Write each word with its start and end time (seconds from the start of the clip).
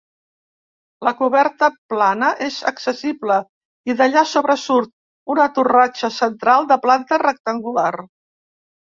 La 1.07 1.11
coberta 1.17 1.67
plana 1.93 2.29
és 2.45 2.57
accessible 2.71 3.37
i 3.93 3.97
d'allà 3.99 4.23
sobresurt 4.31 4.93
una 5.35 5.45
torratxa 5.59 6.11
central 6.17 6.67
de 6.73 6.79
planta 6.87 7.21
rectangular. 7.25 7.93